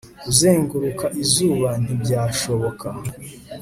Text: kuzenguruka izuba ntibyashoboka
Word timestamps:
kuzenguruka 0.23 1.05
izuba 1.23 1.69
ntibyashoboka 1.83 2.87